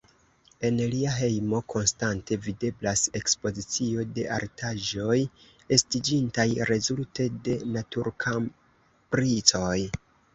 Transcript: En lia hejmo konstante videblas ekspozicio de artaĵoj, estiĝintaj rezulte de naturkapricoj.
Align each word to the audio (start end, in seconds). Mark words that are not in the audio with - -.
En 0.67 0.77
lia 0.91 1.09
hejmo 1.15 1.57
konstante 1.73 2.37
videblas 2.45 3.03
ekspozicio 3.19 4.05
de 4.15 4.23
artaĵoj, 4.37 5.17
estiĝintaj 5.77 6.47
rezulte 6.71 7.27
de 7.49 7.59
naturkapricoj. 7.75 9.75